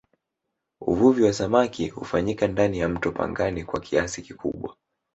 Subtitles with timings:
[0.81, 4.75] uvuvi wa samaki hufanyika ndani ya mto pangani kwa kiasi kikubwa